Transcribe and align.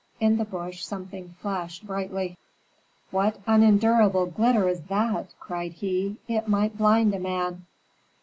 In 0.19 0.37
the 0.37 0.45
bush 0.45 0.83
something 0.83 1.35
flashed 1.43 1.85
brightly. 1.85 2.35
"What 3.11 3.37
unendurable 3.45 4.25
glitter 4.25 4.67
is 4.67 4.81
that?" 4.85 5.35
cried 5.39 5.73
he. 5.73 6.17
"It 6.27 6.47
might 6.47 6.75
blind 6.75 7.13
a 7.13 7.19
man." 7.19 7.67